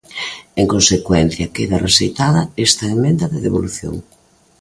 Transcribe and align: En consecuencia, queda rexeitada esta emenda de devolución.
En 0.61 0.65
consecuencia, 0.73 1.51
queda 1.55 1.81
rexeitada 1.85 2.41
esta 2.67 2.85
emenda 2.95 3.25
de 3.33 3.39
devolución. 3.45 3.95